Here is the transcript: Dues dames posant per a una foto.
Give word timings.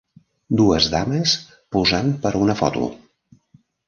Dues 0.59 0.85
dames 0.93 1.33
posant 1.75 2.09
per 2.23 2.31
a 2.39 2.41
una 2.47 2.57
foto. 2.63 2.87